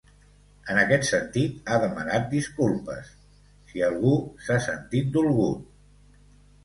En 0.75 0.79
aquest 0.83 1.03
sentit, 1.09 1.59
ha 1.67 1.77
demanat 1.83 2.25
disculpes 2.33 3.13
“si 3.73 3.87
algú 3.89 4.15
s’ha 4.47 4.59
sentit 4.71 5.13
dolgut”. 5.19 6.21